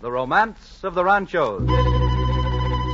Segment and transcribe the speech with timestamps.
[0.00, 1.68] The Romance of the Ranchos.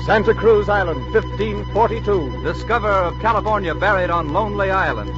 [0.07, 2.43] Santa Cruz Island, 1542.
[2.43, 5.11] Discover of California buried on Lonely Island.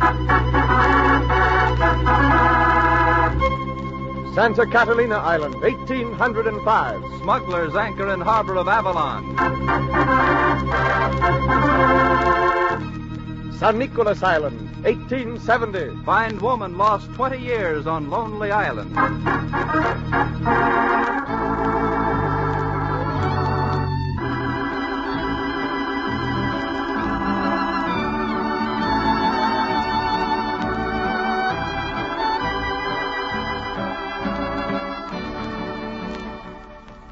[4.35, 7.01] Santa Catalina Island, 1805.
[7.21, 9.37] Smugglers anchor in harbor of Avalon.
[13.61, 16.03] San Nicolas Island, 1870.
[16.05, 18.93] Find woman lost 20 years on Lonely Island.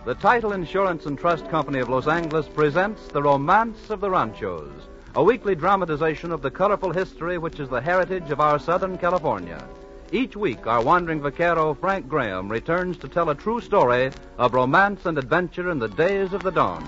[0.05, 4.71] The Title Insurance and Trust Company of Los Angeles presents The Romance of the Ranchos,
[5.15, 9.67] a weekly dramatization of the colorful history which is the heritage of our Southern California.
[10.13, 15.07] Each week, our wandering vaquero, Frank Graham, returns to tell a true story of romance
[15.07, 16.87] and adventure in the days of the Dons.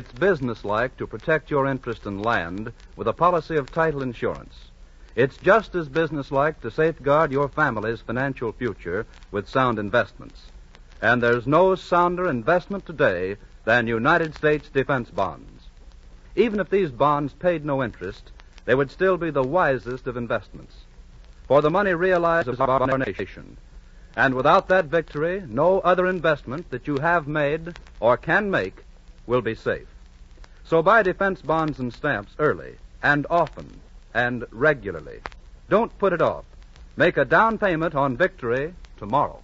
[0.00, 4.54] It's businesslike to protect your interest in land with a policy of title insurance.
[5.14, 10.46] It's just as businesslike to safeguard your family's financial future with sound investments.
[11.02, 15.64] And there's no sounder investment today than United States defense bonds.
[16.34, 18.32] Even if these bonds paid no interest,
[18.64, 20.74] they would still be the wisest of investments.
[21.46, 23.58] For the money realized is our nation.
[24.16, 28.82] And without that victory, no other investment that you have made or can make
[29.30, 29.86] will be safe.
[30.64, 33.80] So buy defense bonds and stamps early and often
[34.12, 35.20] and regularly.
[35.68, 36.44] Don't put it off.
[36.96, 39.40] Make a down payment on victory tomorrow.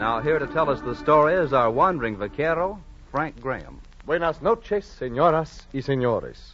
[0.00, 2.80] Now, here to tell us the story is our wandering vaquero,
[3.12, 3.80] Frank Graham.
[4.06, 6.52] Buenas noches, señoras y señores.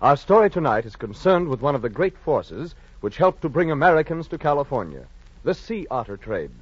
[0.00, 3.72] Our story tonight is concerned with one of the great forces which helped to bring
[3.72, 5.04] Americans to California,
[5.42, 6.52] the sea otter trade,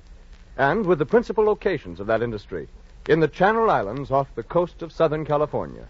[0.57, 2.67] and with the principal locations of that industry
[3.07, 5.87] in the Channel Islands off the coast of Southern California.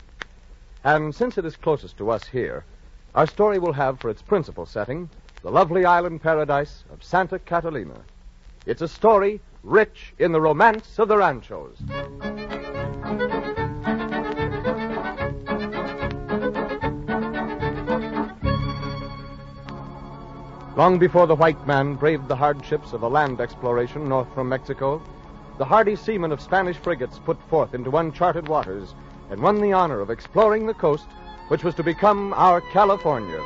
[0.82, 2.64] And since it is closest to us here,
[3.14, 5.08] our story will have for its principal setting
[5.42, 8.00] the lovely island paradise of Santa Catalina.
[8.66, 11.78] It's a story rich in the romance of the ranchos.
[20.76, 25.00] Long before the white man braved the hardships of a land exploration north from Mexico,
[25.56, 28.94] the hardy seamen of Spanish frigates put forth into uncharted waters
[29.30, 31.06] and won the honor of exploring the coast
[31.48, 33.40] which was to become our California.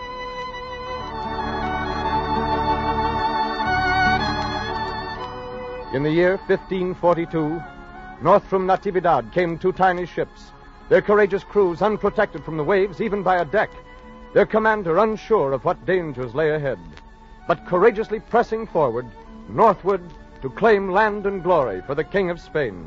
[5.94, 7.62] In the year 1542,
[8.22, 10.50] north from Natividad came two tiny ships,
[10.88, 13.70] their courageous crews unprotected from the waves even by a deck,
[14.34, 16.80] their commander unsure of what dangers lay ahead
[17.50, 19.04] but courageously pressing forward
[19.48, 20.00] northward
[20.40, 22.86] to claim land and glory for the King of Spain.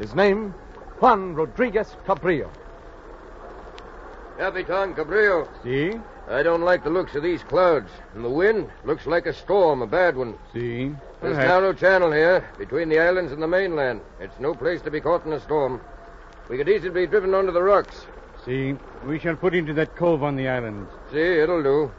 [0.00, 0.52] His name,
[0.98, 2.50] Juan Rodriguez Cabrillo.
[4.36, 5.46] Capitan Cabrillo.
[5.62, 5.92] See?
[6.28, 7.88] I don't like the looks of these clouds.
[8.16, 10.34] And the wind looks like a storm, a bad one.
[10.52, 10.88] See?
[11.20, 11.46] There's Perhaps.
[11.46, 14.00] narrow channel here, between the islands and the mainland.
[14.18, 15.80] It's no place to be caught in a storm.
[16.48, 18.06] We could easily be driven onto the rocks.
[18.44, 18.74] See?
[19.06, 20.88] We shall put into that cove on the island.
[21.12, 21.92] See, it'll do.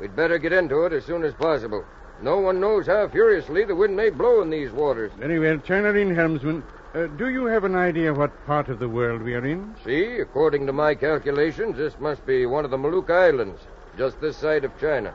[0.00, 1.84] We'd better get into it as soon as possible.
[2.22, 5.12] No one knows how furiously the wind may blow in these waters.
[5.18, 5.58] Very well.
[5.58, 6.62] Turn her in, helmsman.
[6.94, 9.74] Uh, do you have an idea what part of the world we are in?
[9.84, 13.60] See, according to my calculations, this must be one of the Molucca Islands,
[13.96, 15.14] just this side of China.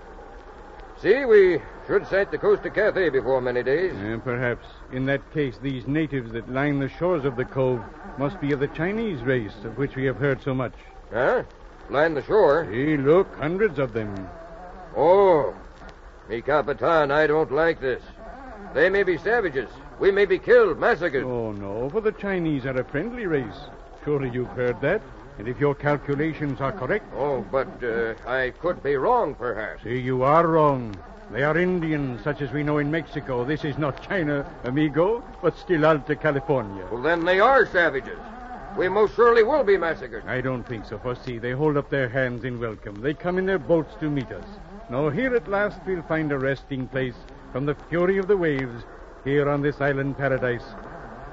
[1.02, 3.94] See, we should sight the coast of Cathay before many days.
[3.94, 4.66] Uh, perhaps.
[4.94, 7.82] In that case, these natives that line the shores of the cove
[8.18, 10.74] must be of the Chinese race, of which we have heard so much.
[11.12, 11.44] Huh?
[11.90, 12.68] Line the shore?
[12.72, 14.30] See, look, hundreds of them.
[14.96, 15.54] Oh,
[16.30, 18.02] me Capitan, I don't like this.
[18.74, 19.70] They may be savages.
[20.00, 21.24] We may be killed, massacred.
[21.24, 23.60] Oh, no, for the Chinese are a friendly race.
[24.04, 25.02] Surely you've heard that.
[25.38, 29.84] And if your calculations are correct, Oh, but uh, I could be wrong, perhaps.
[29.84, 30.96] see, you are wrong.
[31.32, 33.44] They are Indians, such as we know in Mexico.
[33.44, 36.86] This is not China, amigo, but still Alta California.
[36.92, 38.20] Well, then they are savages.
[38.78, 40.26] We most surely will be massacred.
[40.26, 42.96] I don't think so, for see, they hold up their hands in welcome.
[43.02, 44.46] They come in their boats to meet us.
[44.90, 47.16] No, here at last we'll find a resting place
[47.52, 48.84] from the fury of the waves
[49.24, 50.64] here on this island paradise.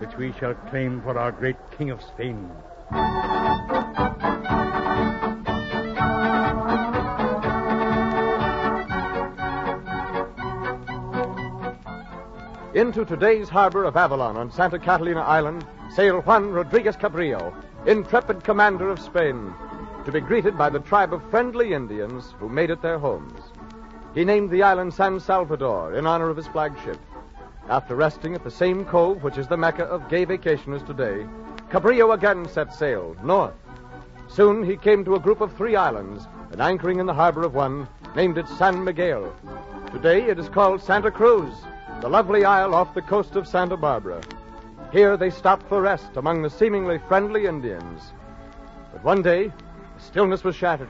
[0.03, 2.51] which we shall claim for our great King of Spain.
[12.75, 15.65] Into today's harbor of Avalon on Santa Catalina Island
[15.95, 17.55] sailed Juan Rodriguez Cabrillo,
[17.87, 19.55] intrepid commander of Spain,
[20.05, 23.41] to be greeted by the tribe of friendly Indians who made it their homes.
[24.15, 26.99] He named the island San Salvador in honor of his flagship.
[27.69, 31.27] After resting at the same cove which is the mecca of gay vacationers today,
[31.71, 33.55] Cabrillo again set sail north.
[34.29, 37.55] Soon he came to a group of three islands, and anchoring in the harbor of
[37.55, 39.33] one, named it San Miguel.
[39.93, 41.55] Today it is called Santa Cruz,
[42.01, 44.21] the lovely isle off the coast of Santa Barbara.
[44.91, 48.13] Here they stopped for rest among the seemingly friendly Indians.
[48.93, 49.53] But one day,
[50.03, 50.89] stillness was shattered.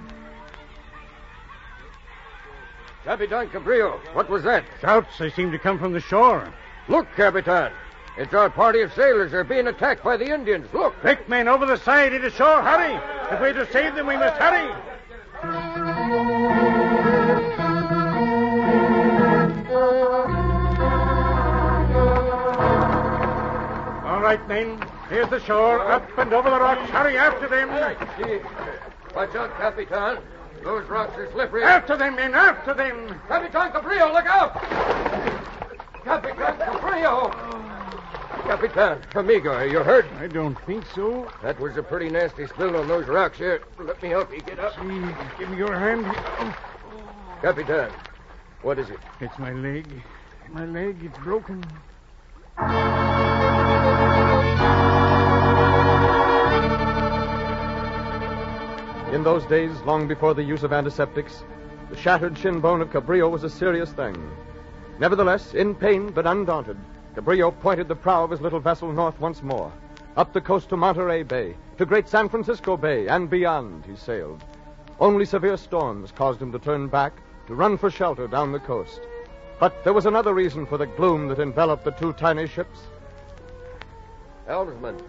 [3.05, 4.65] Capitan Cabrillo, what was that?
[4.81, 6.53] Shouts, they seem to come from the shore.
[6.89, 7.73] Look, Capitan.
[8.17, 9.33] It's our party of sailors.
[9.33, 10.69] They're being attacked by the Indians.
[10.73, 10.95] Look.
[11.01, 12.63] Quick, men, over the side, into shore.
[12.63, 12.95] Hurry!
[13.35, 14.71] If we're to save them, we must hurry.
[24.05, 24.85] All right, men.
[25.09, 25.81] Here's the shore.
[25.81, 26.91] Up and over the rocks.
[26.91, 28.79] Hurry after them.
[29.15, 30.19] Watch out, Capitan.
[30.65, 31.65] Those rocks are slippery.
[31.65, 32.35] After them, men.
[32.35, 33.21] After them.
[33.29, 34.55] Capitan Cabrillo, look out!
[36.05, 37.53] Capitan Cabrillo!
[38.45, 40.05] Capitan, amigo, are you hurt?
[40.19, 41.31] I don't think so.
[41.43, 43.63] That was a pretty nasty spill on those rocks here.
[43.79, 44.75] Let me help you get up.
[44.75, 46.05] See, give me your hand.
[47.41, 47.91] Capitan,
[48.63, 48.99] what is it?
[49.21, 49.87] it's my leg.
[50.51, 51.65] My leg, it's broken.
[59.13, 61.45] In those days, long before the use of antiseptics,
[61.91, 64.17] the shattered shin bone of Cabrillo was a serious thing.
[64.99, 66.79] Nevertheless, in pain but undaunted,
[67.15, 69.71] Cabrillo pointed the prow of his little vessel north once more.
[70.17, 74.43] Up the coast to Monterey Bay, to Great San Francisco Bay, and beyond he sailed.
[74.99, 77.13] Only severe storms caused him to turn back,
[77.49, 79.03] to run for shelter down the coast.
[79.61, 82.81] But there was another reason for the gloom that enveloped the two tiny ships.
[84.47, 85.03] Helmsman,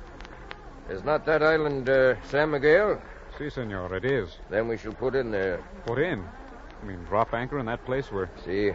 [0.90, 3.02] is not that island uh, San Miguel?
[3.38, 4.30] Si, senor, it is.
[4.50, 5.64] Then we shall put in there.
[5.86, 6.24] Put in.
[6.82, 8.72] I mean, drop anchor in that place where See,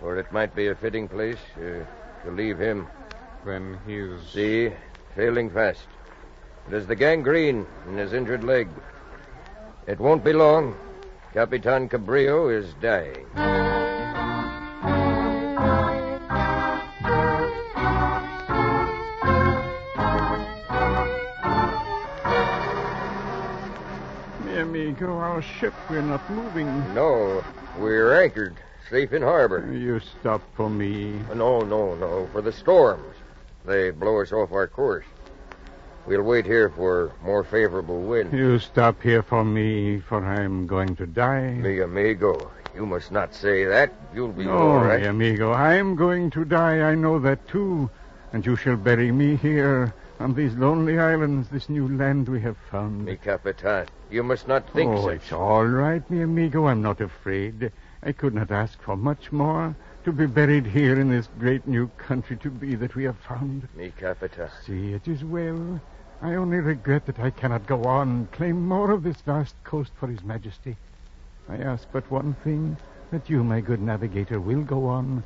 [0.00, 1.84] for it might be a fitting place uh,
[2.24, 2.88] to leave him.
[3.44, 4.28] then he's.
[4.32, 4.70] See,
[5.14, 5.86] failing fast.
[6.68, 8.68] It is the gangrene in his injured leg.
[9.86, 10.76] It won't be long.
[11.32, 13.85] Capitan Cabrillo is dying.
[24.96, 26.66] Amigo, our ship, we're not moving.
[26.94, 27.44] No,
[27.78, 28.54] we're anchored,
[28.88, 29.70] safe in harbor.
[29.70, 31.12] You stop for me.
[31.34, 33.14] No, no, no, for the storms.
[33.66, 35.04] They blow us off our course.
[36.06, 38.32] We'll wait here for more favorable wind.
[38.32, 41.50] You stop here for me, for I'm going to die.
[41.50, 43.92] Mi amigo, you must not say that.
[44.14, 45.02] You'll be No, all right.
[45.02, 46.80] mi amigo, I'm going to die.
[46.80, 47.90] I know that too.
[48.32, 52.56] And you shall bury me here on these lonely islands, this new land we have
[52.70, 53.04] found.
[53.04, 55.14] Mi capitan, you must not think oh, such.
[55.14, 56.66] it's all right, mi amigo.
[56.66, 57.70] I'm not afraid.
[58.02, 59.76] I could not ask for much more.
[60.04, 63.68] To be buried here in this great new country to be that we have found.
[63.74, 64.48] Mi capitan.
[64.64, 65.80] See, it is well.
[66.22, 70.06] I only regret that I cannot go on, claim more of this vast coast for
[70.06, 70.76] His Majesty.
[71.48, 72.76] I ask but one thing,
[73.10, 75.24] that you, my good navigator, will go on.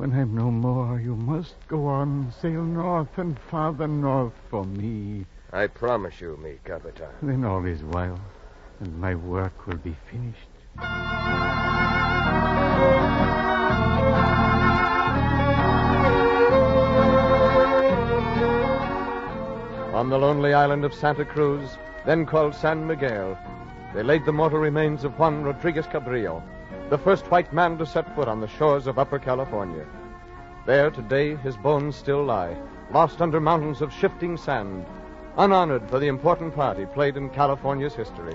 [0.00, 5.26] When I'm no more, you must go on, sail north and farther north for me.
[5.52, 7.10] I promise you, me, capitan.
[7.20, 8.18] Then all is well,
[8.80, 10.48] and my work will be finished.
[19.92, 21.76] On the lonely island of Santa Cruz,
[22.06, 23.38] then called San Miguel,
[23.92, 26.42] they laid the mortal remains of Juan Rodriguez Cabrillo,
[26.90, 29.86] the first white man to set foot on the shores of Upper California.
[30.66, 32.56] There today his bones still lie,
[32.92, 34.84] lost under mountains of shifting sand,
[35.36, 38.34] unhonored for the important part he played in California's history.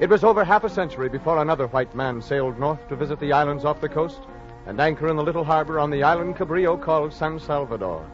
[0.00, 3.32] It was over half a century before another white man sailed north to visit the
[3.32, 4.20] islands off the coast
[4.66, 8.04] and anchor in the little harbor on the island Cabrillo called San Salvador.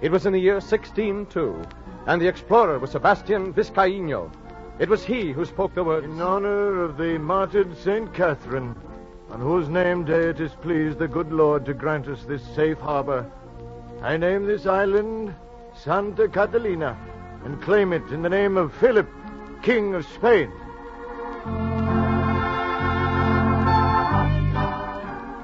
[0.00, 1.62] It was in the year 1602,
[2.06, 4.30] and the explorer was Sebastian Vizcaino.
[4.78, 6.06] It was he who spoke the words.
[6.06, 8.76] In honor of the martyred Saint Catherine,
[9.28, 12.78] on whose name day it is pleased the good Lord to grant us this safe
[12.78, 13.28] harbor,
[14.02, 15.34] I name this island
[15.74, 16.96] Santa Catalina
[17.44, 19.08] and claim it in the name of Philip,
[19.62, 20.52] King of Spain.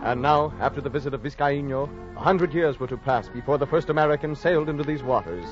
[0.04, 3.66] And now, after the visit of Vizcaino, a hundred years were to pass before the
[3.66, 5.44] first American sailed into these waters.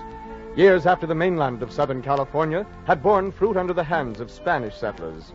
[0.55, 4.77] Years after the mainland of Southern California had borne fruit under the hands of Spanish
[4.77, 5.33] settlers.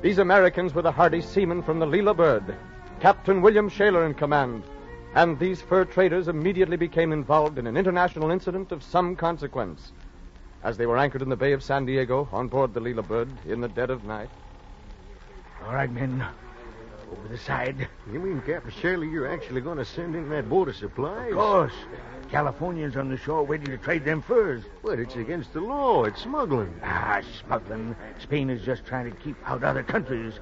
[0.00, 2.56] These Americans were the hardy seamen from the Lelia Byrd,
[2.98, 4.64] Captain William Shaler in command,
[5.14, 9.92] and these fur traders immediately became involved in an international incident of some consequence.
[10.64, 13.28] As they were anchored in the Bay of San Diego on board the Lelia Byrd
[13.46, 14.30] in the dead of night,
[15.66, 16.24] All right, men.
[17.10, 17.88] Over the side.
[18.12, 21.30] You mean, Captain Shaler, you're actually going to send in that boat of supplies?
[21.30, 21.72] Of course.
[22.30, 24.64] Californians on the shore waiting to trade them furs.
[24.82, 26.04] But it's against the law.
[26.04, 26.74] It's smuggling.
[26.82, 27.94] Ah, smuggling.
[28.18, 30.34] Spain is just trying to keep out other countries,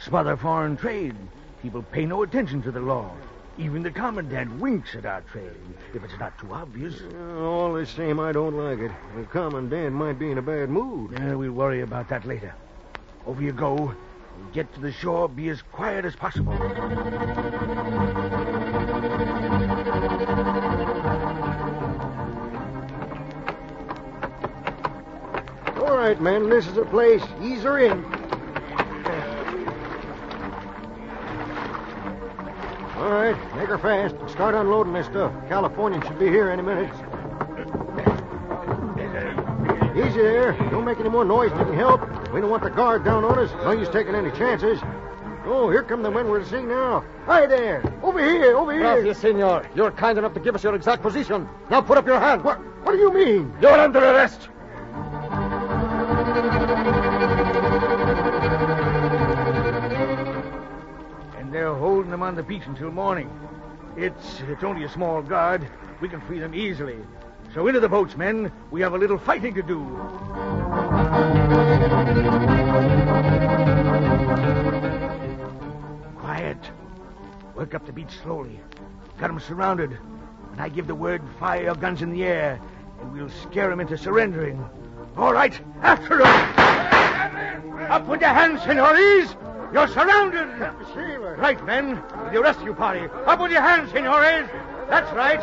[0.00, 1.14] smother foreign trade.
[1.62, 3.12] People pay no attention to the law.
[3.56, 5.50] Even the commandant winks at our trade,
[5.92, 7.00] if it's not too obvious.
[7.00, 8.92] Uh, all the same, I don't like it.
[9.16, 11.12] The commandant might be in a bad mood.
[11.12, 12.54] Yeah, we'll worry about that later.
[13.26, 13.94] Over you go.
[14.52, 16.52] Get to the shore, be as quiet as possible.
[25.82, 27.22] All right, men, this is the place.
[27.42, 28.04] Ease her in.
[32.96, 34.16] All right, make her fast.
[34.28, 35.32] Start unloading this stuff.
[35.48, 36.92] Californian should be here any minute.
[39.96, 40.52] Easy there.
[40.70, 42.17] Don't make any more noise you can help.
[42.32, 43.50] We don't want the guard down on us.
[43.64, 44.80] No use taking any chances.
[45.46, 47.02] Oh, here come the men we're to see now.
[47.24, 47.82] Hi there.
[48.02, 48.82] Over here, over here.
[48.82, 49.66] Gracias, senor.
[49.74, 51.48] You're kind enough to give us your exact position.
[51.70, 52.44] Now put up your hand.
[52.44, 53.54] What, what do you mean?
[53.62, 54.50] You're under arrest.
[61.38, 63.30] And they're holding them on the beach until morning.
[63.96, 65.66] It's it's only a small guard.
[66.02, 66.98] We can free them easily.
[67.54, 68.52] So into the boats, men.
[68.70, 69.78] We have a little fighting to do.
[76.18, 76.58] Quiet.
[77.56, 78.60] Work up the beach slowly.
[79.18, 79.92] Got 'em surrounded.
[80.50, 82.60] When I give the word, fire your guns in the air,
[83.00, 84.62] and we'll scare 'em into surrendering.
[85.16, 87.90] All right, after 'em.
[87.90, 89.34] Up with your hands, senores.
[89.72, 90.48] You're surrounded.
[91.38, 92.02] Right, men.
[92.24, 93.08] With your rescue party.
[93.26, 94.46] Up with your hands, senores.
[94.88, 95.40] That's right.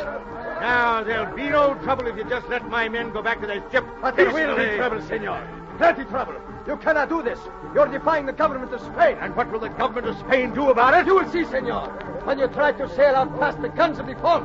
[0.62, 3.64] Now, there'll be no trouble if you just let my men go back to their
[3.72, 3.86] ship.
[4.02, 5.42] But there will be trouble, senor.
[5.78, 6.36] Plenty trouble.
[6.66, 7.40] You cannot do this.
[7.74, 9.18] You're defying the government of Spain.
[9.20, 11.06] And what will the government of Spain do about it?
[11.06, 11.90] You will see, senor,
[12.24, 14.44] when you try to sail out past the guns of the fort.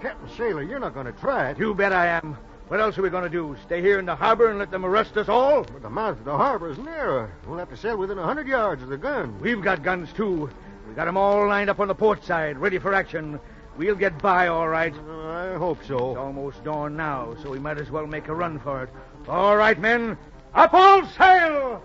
[0.00, 1.58] Captain Shaler, you're not going to try it.
[1.58, 2.36] You bet I am.
[2.68, 3.56] What else are we going to do?
[3.64, 5.64] Stay here in the harbor and let them arrest us all?
[5.64, 7.28] But the mouth of the harbor is narrow.
[7.46, 9.40] We'll have to sail within a hundred yards of the gun.
[9.40, 10.48] We've got guns, too.
[10.86, 13.40] We've got them all lined up on the port side, ready for action.
[13.76, 14.94] We'll get by all right.
[14.94, 16.10] I hope so.
[16.10, 18.90] It's almost dawn now, so we might as well make a run for it.
[19.28, 20.18] All right, men.
[20.52, 21.80] Up all sail!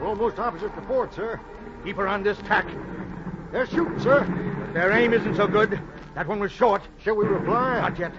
[0.00, 1.38] We're almost opposite the fort, sir.
[1.84, 2.66] Keep her on this tack.
[3.52, 4.24] They're shooting, sir.
[4.72, 5.80] Their aim isn't so good.
[6.14, 6.82] That one was short.
[7.02, 7.80] Shall we reply?
[7.80, 8.14] Not yet.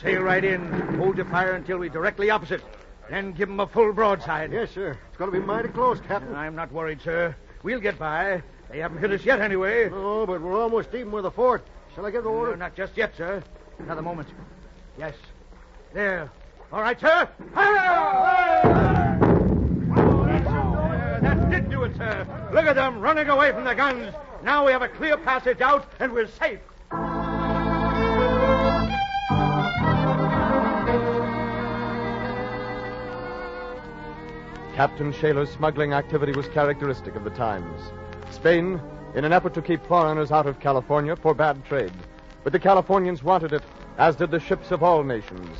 [0.00, 0.70] Sail right in.
[0.98, 2.62] Hold your fire until we're directly opposite.
[3.10, 4.50] Then give 'em a full broadside.
[4.52, 4.96] Yes, sir.
[5.08, 6.34] It's going to be mighty close, Captain.
[6.34, 7.34] I'm not worried, sir.
[7.62, 8.42] We'll get by.
[8.70, 9.90] They haven't hit us yet, anyway.
[9.92, 11.62] Oh, but we're almost even with the fort.
[11.94, 12.56] Shall I give the No, order?
[12.56, 13.42] not just yet, sir.
[13.78, 14.28] Another moment.
[14.98, 15.14] Yes.
[15.92, 16.30] There.
[16.72, 17.28] All right, sir.
[21.22, 22.26] That did do it, sir.
[22.52, 24.14] Look at them running away from the guns.
[24.42, 26.58] Now we have a clear passage out, and we're safe.
[34.74, 37.80] Captain Shaler's smuggling activity was characteristic of the times.
[38.30, 38.80] Spain,
[39.14, 41.92] in an effort to keep foreigners out of California, forbade trade.
[42.42, 43.62] But the Californians wanted it,
[43.98, 45.56] as did the ships of all nations.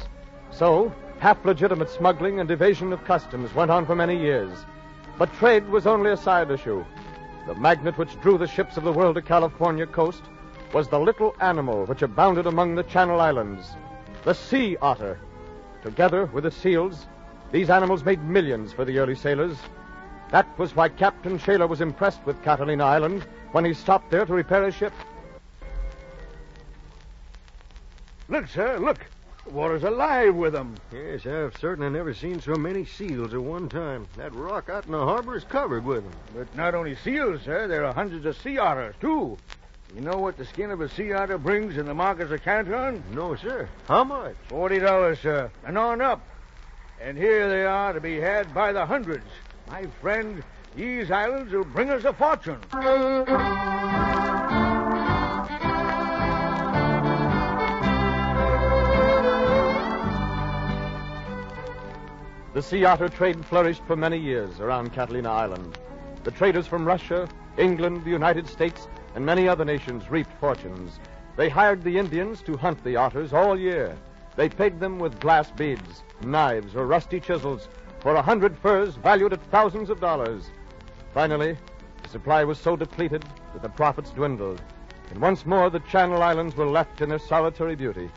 [0.51, 4.53] So, half legitimate smuggling and evasion of customs went on for many years.
[5.17, 6.85] But trade was only a side issue.
[7.47, 10.25] The magnet which drew the ships of the world to California coast
[10.73, 13.77] was the little animal which abounded among the Channel Islands
[14.25, 15.21] the sea otter.
[15.83, 17.07] Together with the seals,
[17.55, 19.57] these animals made millions for the early sailors.
[20.33, 24.35] That was why Captain Shaler was impressed with Catalina Island when he stopped there to
[24.35, 24.93] repair his ship.
[28.29, 29.07] Look, sir, look.
[29.45, 30.75] The water's alive with them.
[30.93, 34.09] Yes, I've certainly never seen so many seals at one time.
[34.17, 36.13] That rock out in the harbor is covered with them.
[36.35, 37.69] But not only seals, sir.
[37.69, 39.39] There are hundreds of sea otters, too.
[39.95, 43.05] You know what the skin of a sea otter brings in the markets of Canton?
[43.13, 43.69] No, sir.
[43.87, 44.35] How much?
[44.49, 46.21] Forty dollars, sir, and on up.
[47.01, 49.27] And here they are to be had by the hundreds.
[49.69, 50.43] My friend,
[50.75, 52.61] these islands will bring us a fortune.
[62.55, 65.77] The sea otter trade flourished for many years around Catalina Island.
[66.23, 71.01] The traders from Russia, England, the United States, and many other nations reaped fortunes.
[71.37, 73.97] They hired the Indians to hunt the otters all year.
[74.37, 77.69] They pegged them with glass beads, knives, or rusty chisels
[78.01, 80.51] for a hundred furs valued at thousands of dollars.
[81.13, 81.57] Finally,
[82.03, 84.61] the supply was so depleted that the profits dwindled,
[85.11, 88.11] and once more the Channel Islands were left in their solitary beauty.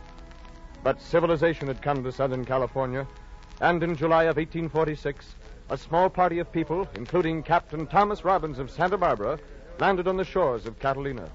[0.84, 3.08] But civilization had come to Southern California,
[3.62, 5.36] and in July of 1846,
[5.70, 9.38] a small party of people, including Captain Thomas Robbins of Santa Barbara,
[9.80, 11.30] landed on the shores of Catalina.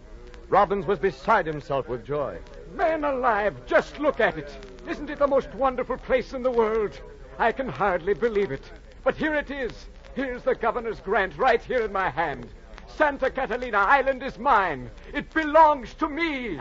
[0.49, 2.39] Robbins was beside himself with joy.
[2.75, 4.72] Man alive, just look at it.
[4.89, 7.01] Isn't it the most wonderful place in the world?
[7.39, 8.71] I can hardly believe it.
[9.05, 9.73] But here it is.
[10.15, 12.49] Here's the governor's grant right here in my hand.
[12.97, 14.91] Santa Catalina Island is mine.
[15.13, 16.59] It belongs to me.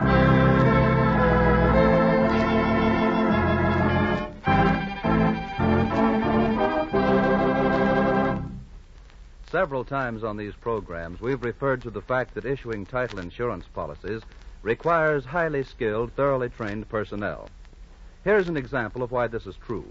[9.50, 14.22] Several times on these programs, we've referred to the fact that issuing title insurance policies
[14.62, 17.50] requires highly skilled, thoroughly trained personnel.
[18.24, 19.84] Here's an example of why this is true.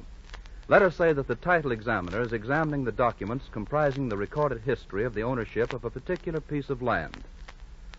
[0.69, 5.03] Let us say that the title examiner is examining the documents comprising the recorded history
[5.03, 7.23] of the ownership of a particular piece of land.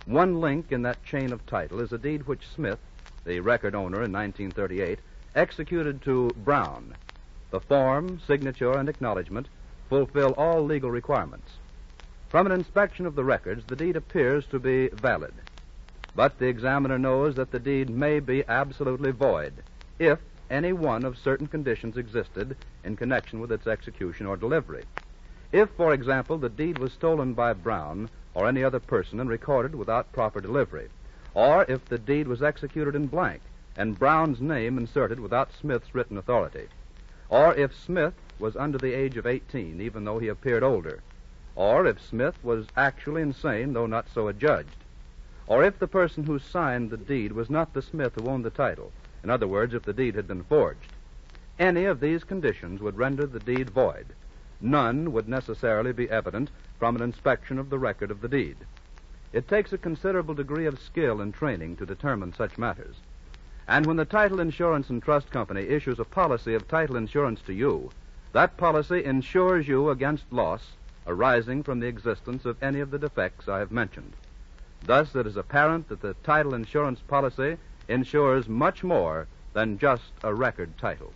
[0.06, 2.78] One link in that chain of title is a deed which Smith,
[3.26, 5.00] the record owner in 1938,
[5.34, 6.94] executed to Brown.
[7.50, 9.48] The form, signature, and acknowledgement
[9.90, 11.50] fulfill all legal requirements.
[12.30, 15.34] From an inspection of the records, the deed appears to be valid.
[16.16, 19.52] But the examiner knows that the deed may be absolutely void
[20.02, 20.18] if
[20.50, 24.84] any one of certain conditions existed in connection with its execution or delivery.
[25.52, 29.74] If, for example, the deed was stolen by Brown or any other person and recorded
[29.74, 30.88] without proper delivery,
[31.34, 33.40] or if the deed was executed in blank
[33.76, 36.68] and Brown's name inserted without Smith's written authority,
[37.28, 41.00] or if Smith was under the age of 18, even though he appeared older,
[41.54, 44.68] or if Smith was actually insane, though not so adjudged,
[45.46, 48.50] or if the person who signed the deed was not the Smith who owned the
[48.50, 48.90] title,
[49.22, 50.92] in other words, if the deed had been forged.
[51.58, 54.06] Any of these conditions would render the deed void.
[54.60, 58.56] None would necessarily be evident from an inspection of the record of the deed.
[59.32, 62.96] It takes a considerable degree of skill and training to determine such matters.
[63.68, 67.52] And when the Title Insurance and Trust Company issues a policy of title insurance to
[67.52, 67.90] you,
[68.32, 70.72] that policy insures you against loss
[71.06, 74.12] arising from the existence of any of the defects I have mentioned.
[74.84, 77.56] Thus, it is apparent that the title insurance policy
[77.88, 81.12] insures much more than just a record title.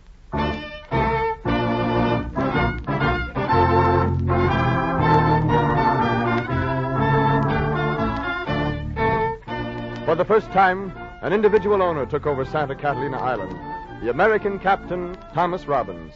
[10.05, 13.57] For the first time, an individual owner took over Santa Catalina Island,
[14.01, 16.13] the American captain Thomas Robbins,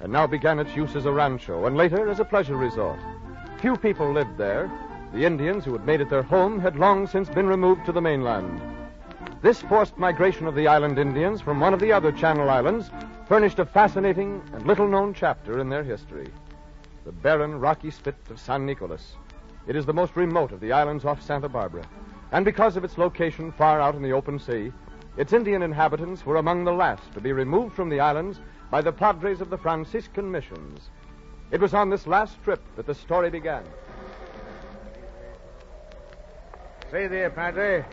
[0.00, 2.98] and now began its use as a rancho and later as a pleasure resort.
[3.60, 4.70] Few people lived there.
[5.14, 8.00] The Indians who had made it their home had long since been removed to the
[8.02, 8.60] mainland.
[9.42, 12.92] This forced migration of the island Indians from one of the other Channel Islands
[13.26, 16.28] furnished a fascinating and little known chapter in their history.
[17.04, 19.16] The barren, rocky spit of San Nicolas.
[19.66, 21.84] It is the most remote of the islands off Santa Barbara.
[22.30, 24.72] And because of its location far out in the open sea,
[25.16, 28.38] its Indian inhabitants were among the last to be removed from the islands
[28.70, 30.90] by the padres of the Franciscan missions.
[31.50, 33.64] It was on this last trip that the story began.
[36.92, 37.84] Say there, Padre.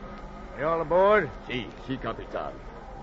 [0.60, 1.30] You all aboard?
[1.48, 2.52] Si, si, Capitan.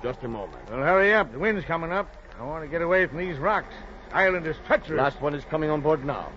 [0.03, 0.59] Just a moment.
[0.69, 1.33] Well, hurry up.
[1.33, 2.14] The wind's coming up.
[2.38, 3.73] I want to get away from these rocks.
[4.12, 4.99] Island is treacherous.
[4.99, 6.31] Last one is coming on board now.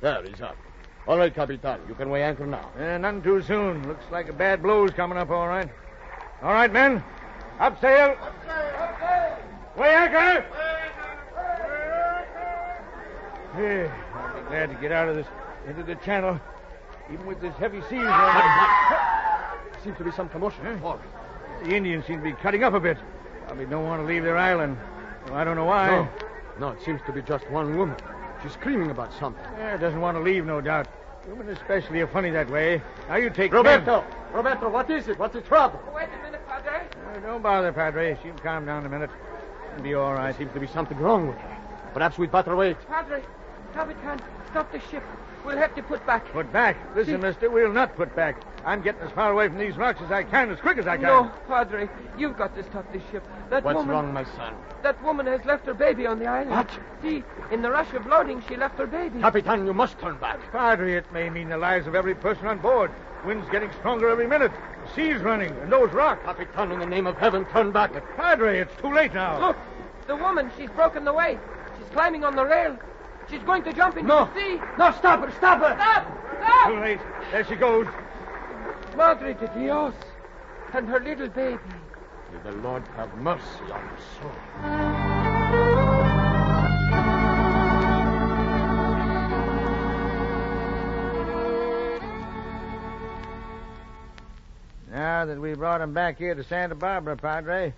[0.00, 0.56] There, he's up.
[1.06, 1.78] All right, Capitan.
[1.88, 2.70] You can weigh anchor now.
[2.78, 3.86] Uh, none too soon.
[3.86, 5.68] Looks like a bad blow's coming up, all right.
[6.42, 7.04] All right, men.
[7.60, 8.16] Up sail.
[8.22, 8.72] Up sail.
[8.78, 9.38] Up sail.
[9.76, 10.46] Weigh anchor.
[13.58, 15.26] Yeah, I'll be glad to get out of this
[15.68, 16.40] into the channel,
[17.12, 19.01] even with this heavy running.
[19.84, 20.78] Seems to be some commotion.
[20.80, 20.96] Huh?
[21.64, 22.98] The Indians seem to be cutting up a bit.
[23.46, 24.76] Probably don't want to leave their island.
[25.26, 25.88] Well, I don't know why.
[25.88, 26.08] No.
[26.60, 27.96] No, it seems to be just one woman.
[28.42, 29.42] She's screaming about something.
[29.58, 30.88] Yeah, doesn't want to leave, no doubt.
[31.28, 32.82] Women especially are funny that way.
[33.08, 34.04] Now you take Roberto!
[34.32, 35.18] Roberto, what is it?
[35.18, 35.80] What's the trouble?
[35.94, 36.82] Wait a minute, Padre.
[37.06, 38.18] Uh, don't bother, Padre.
[38.22, 39.10] She'll calm down in a minute.
[39.72, 40.36] It'll be all right.
[40.36, 41.58] Seems to be something wrong with her.
[41.94, 42.76] Perhaps we'd better wait.
[42.88, 43.22] Padre,
[43.72, 45.02] Capitan, stop the ship.
[45.44, 46.26] We'll have to put back.
[46.32, 46.76] Put back.
[46.96, 48.36] Listen, mister, we'll not put back.
[48.64, 50.96] I'm getting as far away from these rocks as I can, as quick as I
[50.96, 51.06] can.
[51.06, 53.24] No, Padre, you've got to stop this ship.
[53.50, 54.54] That What's woman, wrong, my son?
[54.82, 56.50] That woman has left her baby on the island.
[56.50, 56.70] What?
[57.02, 59.20] See, in the rush of loading, she left her baby.
[59.20, 60.38] Capitan, you must turn back.
[60.52, 62.90] Padre, it may mean the lives of every person on board.
[63.24, 64.52] Wind's getting stronger every minute.
[64.86, 66.22] The sea's running, and those rocks.
[66.24, 67.92] Capitan, in the name of heaven, turn back.
[68.16, 69.40] Padre, it's too late now.
[69.48, 69.56] Look,
[70.06, 71.38] the woman, she's broken the way.
[71.78, 72.76] She's climbing on the rail.
[73.30, 74.24] She's going to jump into No.
[74.26, 74.60] the sea.
[74.78, 75.74] No, stop her, stop her.
[75.76, 76.68] Stop!
[76.68, 76.98] Too late.
[77.30, 77.86] There she goes.
[78.96, 79.94] Madre de Dios.
[80.72, 81.58] And her little baby.
[82.32, 84.32] May the Lord have mercy on her soul.
[94.90, 97.72] Now that we brought him back here to Santa Barbara, Padre,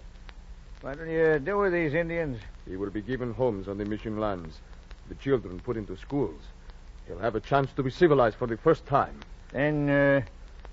[0.83, 2.41] what will you do with these Indians?
[2.69, 4.61] He will be given homes on the mission lands.
[5.09, 6.41] The children put into schools.
[7.07, 9.21] He'll have a chance to be civilized for the first time.
[9.53, 10.23] Then, uh,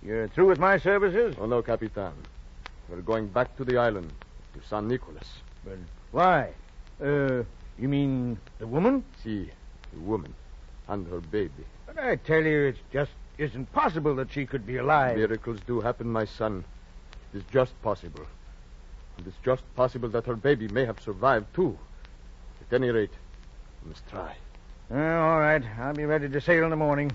[0.03, 1.35] you're through with my services?
[1.39, 2.13] Oh, no, Capitan.
[2.89, 4.11] We're going back to the island,
[4.53, 5.27] to San Nicolas.
[5.63, 5.77] But
[6.11, 6.49] why?
[7.01, 7.43] Uh,
[7.79, 9.03] you mean the woman?
[9.23, 9.49] See,
[9.93, 10.33] the woman
[10.87, 11.65] and her baby.
[11.85, 15.17] But I tell you, it just isn't possible that she could be alive.
[15.17, 16.63] Miracles do happen, my son.
[17.33, 18.25] It is just possible.
[19.17, 21.77] And it's just possible that her baby may have survived, too.
[22.61, 23.13] At any rate,
[23.83, 24.35] we must try.
[24.91, 25.63] Uh, all right.
[25.79, 27.11] I'll be ready to sail in the morning.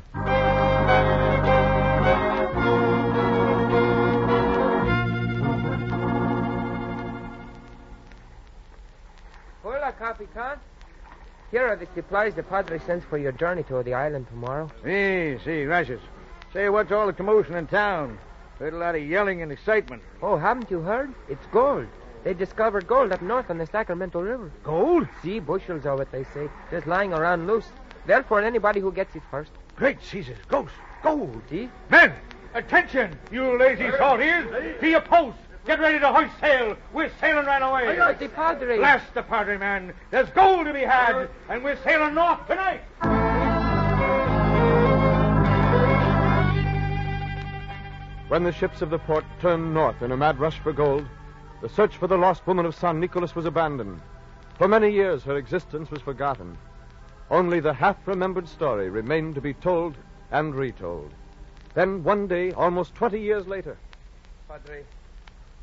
[9.66, 10.60] Hola, Capitan.
[11.50, 14.70] Here are the supplies the Padre sends for your journey to the island tomorrow.
[14.84, 16.00] See, see, gracias.
[16.52, 18.16] Say, what's all the commotion in town?
[18.60, 20.04] Heard a lot of yelling and excitement.
[20.22, 21.12] Oh, haven't you heard?
[21.28, 21.88] It's gold.
[22.22, 24.52] They discovered gold up north on the Sacramento River.
[24.62, 25.08] Gold?
[25.20, 27.66] See, bushels of it, they say, just lying around loose.
[28.06, 29.50] They'll anybody who gets it first.
[29.74, 30.74] Great Caesar's ghost.
[31.02, 31.42] Gold.
[31.50, 31.68] See?
[31.90, 32.14] Men,
[32.54, 34.78] attention, you lazy salties.
[34.78, 35.40] To your posts.
[35.66, 36.76] Get ready to hoist sail.
[36.92, 37.96] We're sailing right away.
[37.98, 38.78] But the Padre...
[38.78, 39.92] Blast the Padre, man.
[40.12, 41.26] There's gold to be had, uh-huh.
[41.48, 42.82] and we're sailing north tonight.
[48.28, 51.04] When the ships of the port turned north in a mad rush for gold,
[51.62, 54.00] the search for the lost woman of San Nicolas was abandoned.
[54.58, 56.56] For many years, her existence was forgotten.
[57.28, 59.96] Only the half remembered story remained to be told
[60.30, 61.10] and retold.
[61.74, 63.76] Then, one day, almost 20 years later,
[64.48, 64.84] Padre,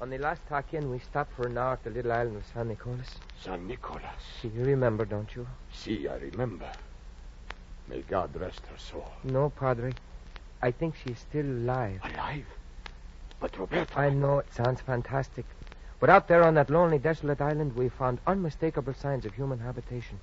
[0.04, 2.44] on the last tack in, we stopped for an hour at the little island of
[2.54, 3.08] San Nicolas.
[3.42, 4.04] San Nicolas.
[4.42, 5.48] See, you remember, don't you?
[5.72, 6.70] See, I remember.
[7.88, 9.10] May God rest her soul.
[9.24, 9.94] No, Padre.
[10.62, 12.02] I think she's still alive.
[12.04, 12.46] Alive?
[13.40, 13.98] But Roberto.
[13.98, 15.46] I know it sounds fantastic.
[16.02, 20.20] But out there on that lonely, desolate island, we found unmistakable signs of human habitation.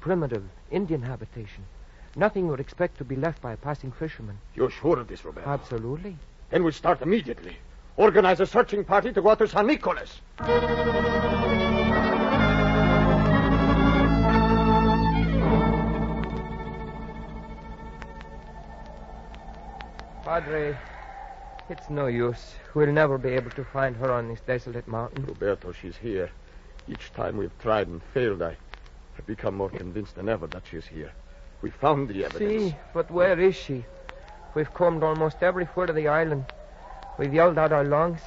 [0.00, 1.66] Primitive, Indian habitation.
[2.16, 4.38] Nothing you would expect to be left by a passing fisherman.
[4.56, 5.48] You're sure of this, Roberto?
[5.48, 6.16] Absolutely.
[6.50, 7.58] Then we'll start immediately.
[8.00, 10.22] Organize a searching party to go out to San Nicolas.
[20.24, 20.74] Padre,
[21.68, 22.54] it's no use.
[22.72, 25.26] We'll never be able to find her on this desolate mountain.
[25.26, 26.30] Roberto, she's here.
[26.88, 28.56] Each time we've tried and failed, I
[29.16, 31.12] have become more convinced than ever that she's here.
[31.60, 32.70] We found the evidence.
[32.70, 33.84] See, but where is she?
[34.54, 36.46] We've combed almost every foot of the island.
[37.18, 38.20] We've yelled out our lungs.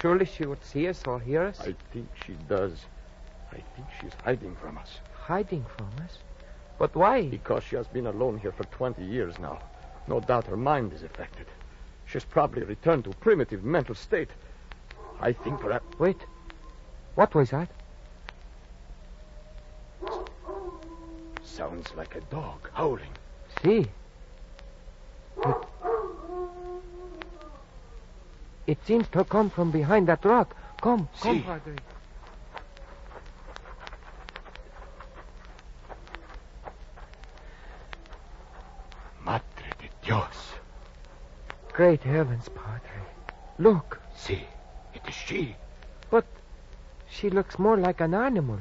[0.00, 1.60] Surely she would see us or hear us.
[1.60, 2.86] I think she does.
[3.50, 4.98] I think she's hiding from us.
[5.12, 6.18] Hiding from us?
[6.78, 7.22] But why?
[7.28, 9.58] Because she has been alone here for 20 years now.
[10.06, 11.46] No doubt her mind is affected.
[12.06, 14.30] She's probably returned to primitive mental state.
[15.20, 15.98] I think perhaps.
[15.98, 16.20] Wait.
[17.14, 17.68] What was that?
[21.42, 23.10] Sounds like a dog howling.
[23.62, 23.80] See.
[23.80, 23.88] It,
[28.68, 30.54] it seems to come from behind that rock.
[30.80, 31.76] Come, come, Padre.
[39.24, 40.52] Madre de Dios.
[41.72, 43.00] Great heavens, Padre.
[43.58, 44.44] Look, See,
[44.94, 45.56] it is she.
[46.10, 46.26] But
[47.08, 48.58] she looks more like an animal.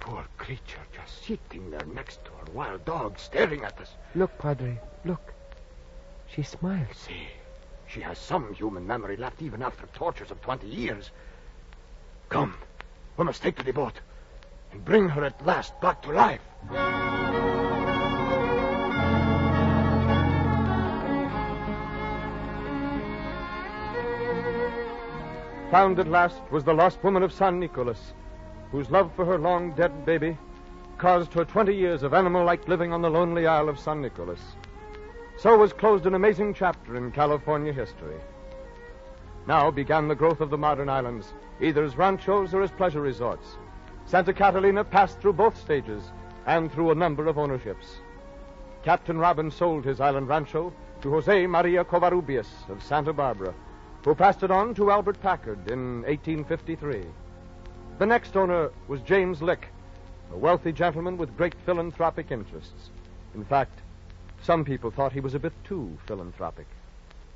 [0.00, 3.92] Poor creature just sitting there next to her wild dog staring at us.
[4.14, 5.34] Look, Padre, look.
[6.26, 6.96] She smiles.
[6.96, 7.28] See,
[7.88, 11.10] she has some human memory left even after tortures of 20 years.
[12.28, 12.54] Come,
[13.16, 14.00] we must take to the boat
[14.72, 16.40] and bring her at last back to life.
[25.70, 28.14] Found at last was the lost woman of San Nicolas,
[28.70, 30.38] whose love for her long dead baby
[30.98, 34.40] caused her 20 years of animal like living on the lonely isle of San Nicolas.
[35.38, 38.16] So was closed an amazing chapter in California history.
[39.46, 43.56] Now began the growth of the modern islands, either as ranchos or as pleasure resorts.
[44.06, 46.10] Santa Catalina passed through both stages
[46.46, 47.98] and through a number of ownerships.
[48.82, 50.72] Captain Robin sold his island rancho
[51.02, 53.52] to Jose Maria Covarrubias of Santa Barbara,
[54.04, 57.04] who passed it on to Albert Packard in 1853.
[57.98, 59.68] The next owner was James Lick,
[60.32, 62.90] a wealthy gentleman with great philanthropic interests.
[63.34, 63.82] In fact,
[64.46, 66.66] some people thought he was a bit too philanthropic.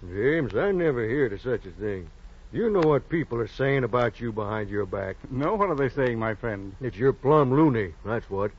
[0.09, 2.09] James, I never heard of such a thing.
[2.53, 5.17] You know what people are saying about you behind your back.
[5.31, 6.75] No, what are they saying, my friend?
[6.81, 8.53] That you're plumb loony, that's what.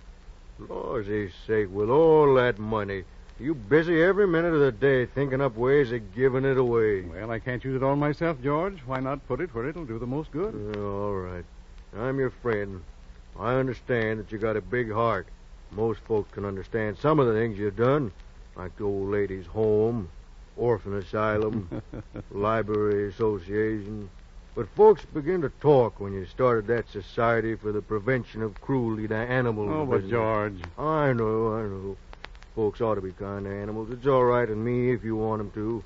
[0.60, 3.06] Lord's sake, with all that money,
[3.40, 7.02] you busy every minute of the day thinking up ways of giving it away.
[7.02, 8.80] Well, I can't use it all myself, George.
[8.86, 10.74] Why not put it where it'll do the most good?
[10.76, 11.46] Yeah, all right.
[11.98, 12.84] I'm your friend.
[13.40, 15.28] I understand that you got a big heart.
[15.72, 18.12] Most folks can understand some of the things you've done,
[18.56, 20.10] like the old lady's home,
[20.58, 21.82] orphan asylum,
[22.32, 24.10] library association.
[24.54, 29.08] But folks begin to talk when you started that society for the prevention of cruelty
[29.08, 29.70] to animals.
[29.72, 30.12] Oh, but business.
[30.12, 30.60] George.
[30.78, 31.96] I know, I know.
[32.56, 33.90] Folks ought to be kind to animals.
[33.92, 35.84] It's all right in me if you want 'em to.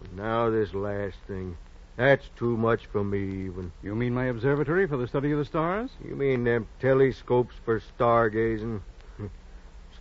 [0.00, 1.56] But now this last thing.
[1.96, 3.70] That's too much for me, even.
[3.82, 5.90] You mean my observatory for the study of the stars?
[6.04, 8.80] You mean them telescopes for stargazing?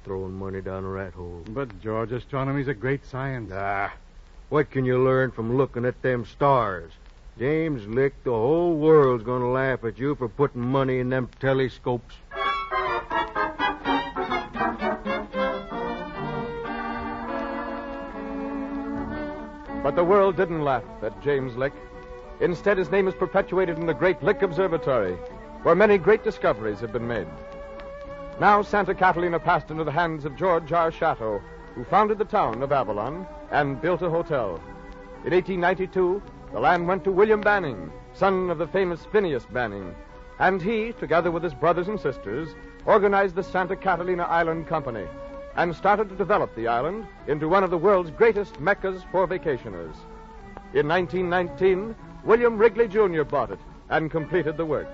[0.01, 1.43] It's throwing money down a rat hole.
[1.49, 3.51] But, George, astronomy's a great science.
[3.53, 3.93] Ah,
[4.49, 6.91] what can you learn from looking at them stars?
[7.39, 11.29] James Lick, the whole world's going to laugh at you for putting money in them
[11.39, 12.15] telescopes.
[19.83, 21.73] But the world didn't laugh at James Lick.
[22.39, 25.15] Instead, his name is perpetuated in the Great Lick Observatory,
[25.63, 27.27] where many great discoveries have been made.
[28.39, 30.91] Now, Santa Catalina passed into the hands of George R.
[30.91, 31.41] Shatto,
[31.75, 34.61] who founded the town of Avalon and built a hotel.
[35.25, 39.95] In 1892, the land went to William Banning, son of the famous Phineas Banning,
[40.39, 42.49] and he, together with his brothers and sisters,
[42.85, 45.05] organized the Santa Catalina Island Company
[45.55, 49.95] and started to develop the island into one of the world's greatest meccas for vacationers.
[50.73, 53.23] In 1919, William Wrigley Jr.
[53.23, 54.87] bought it and completed the work.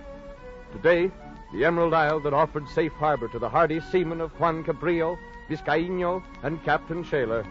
[0.73, 1.11] Today,
[1.53, 5.17] the Emerald Isle that offered safe harbor to the hardy seamen of Juan Cabrillo,
[5.49, 7.45] Vizcaino, and Captain Shaler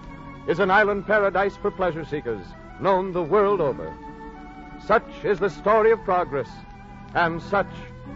[0.46, 2.44] is an island paradise for pleasure seekers,
[2.80, 3.92] known the world over.
[4.84, 6.48] Such is the story of progress,
[7.14, 7.70] and such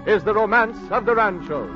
[0.07, 1.71] is the romance of the ranchos.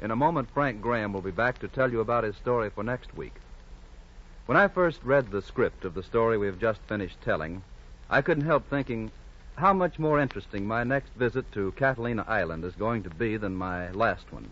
[0.00, 2.82] In a moment, Frank Graham will be back to tell you about his story for
[2.82, 3.34] next week.
[4.46, 7.62] When I first read the script of the story we've just finished telling,
[8.08, 9.10] I couldn't help thinking
[9.60, 13.54] how much more interesting my next visit to Catalina Island is going to be than
[13.54, 14.48] my last one.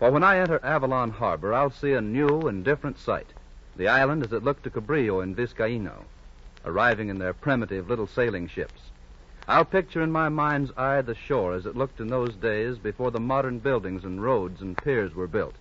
[0.00, 3.28] For when I enter Avalon Harbor, I'll see a new and different sight.
[3.76, 6.06] The island as it looked to Cabrillo and Vizcaino,
[6.64, 8.80] arriving in their primitive little sailing ships.
[9.46, 13.12] I'll picture in my mind's eye the shore as it looked in those days before
[13.12, 15.54] the modern buildings and roads and piers were built,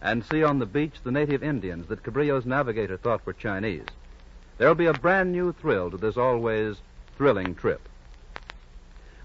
[0.00, 3.84] and see on the beach the native Indians that Cabrillo's navigator thought were Chinese.
[4.56, 6.76] There'll be a brand new thrill to this always
[7.18, 7.86] thrilling trip.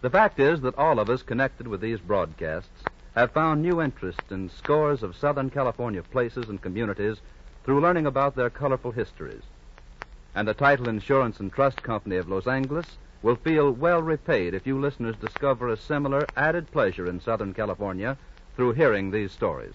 [0.01, 2.85] The fact is that all of us connected with these broadcasts
[3.15, 7.17] have found new interest in scores of Southern California places and communities
[7.63, 9.43] through learning about their colorful histories.
[10.33, 12.87] And the Title Insurance and Trust Company of Los Angeles
[13.21, 18.17] will feel well repaid if you listeners discover a similar added pleasure in Southern California
[18.55, 19.73] through hearing these stories.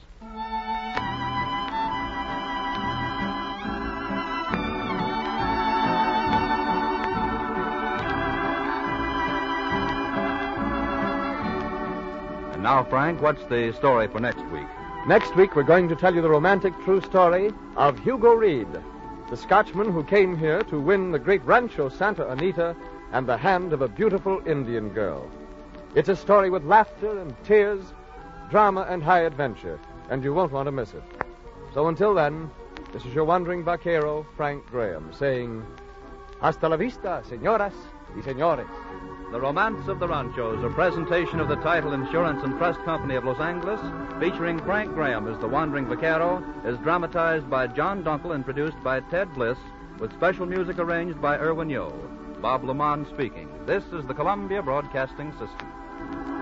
[12.66, 14.66] Now, Frank, what's the story for next week?
[15.06, 18.66] Next week, we're going to tell you the romantic true story of Hugo Reid,
[19.30, 22.74] the Scotchman who came here to win the great rancho Santa Anita
[23.12, 25.30] and the hand of a beautiful Indian girl.
[25.94, 27.94] It's a story with laughter and tears,
[28.50, 29.78] drama and high adventure,
[30.10, 31.04] and you won't want to miss it.
[31.72, 32.50] So until then,
[32.92, 35.64] this is your wandering vaquero, Frank Graham, saying,
[36.40, 37.74] Hasta la vista, señoras
[38.16, 38.66] y señores.
[39.32, 43.24] The Romance of the Ranchos, a presentation of the Title Insurance and Trust Company of
[43.24, 43.80] Los Angeles,
[44.20, 49.00] featuring Frank Graham as the Wandering Vaquero, is dramatized by John Dunkel and produced by
[49.00, 49.58] Ted Bliss,
[49.98, 51.90] with special music arranged by Irwin Yo.
[52.40, 53.48] Bob Lamont speaking.
[53.66, 56.35] This is the Columbia Broadcasting System.